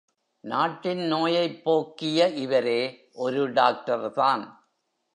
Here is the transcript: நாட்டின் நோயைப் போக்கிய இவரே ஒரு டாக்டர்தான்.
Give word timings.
நாட்டின் 0.43 1.01
நோயைப் 1.07 1.63
போக்கிய 1.63 2.27
இவரே 2.27 3.09
ஒரு 3.11 3.51
டாக்டர்தான். 3.51 4.69